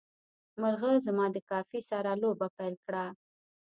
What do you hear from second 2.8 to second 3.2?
کړه.